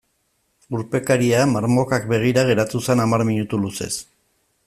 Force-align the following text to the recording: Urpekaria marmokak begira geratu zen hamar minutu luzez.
Urpekaria 0.77 1.43
marmokak 1.51 2.09
begira 2.15 2.47
geratu 2.49 2.83
zen 2.89 3.05
hamar 3.05 3.27
minutu 3.31 3.63
luzez. 3.67 3.93